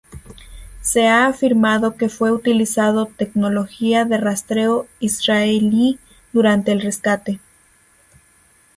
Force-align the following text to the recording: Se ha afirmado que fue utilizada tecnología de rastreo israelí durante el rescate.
Se 0.81 1.05
ha 1.07 1.27
afirmado 1.27 1.95
que 1.95 2.09
fue 2.09 2.31
utilizada 2.31 3.05
tecnología 3.05 4.03
de 4.03 4.17
rastreo 4.17 4.87
israelí 4.99 5.99
durante 6.33 6.71
el 6.71 6.81
rescate. 6.81 7.39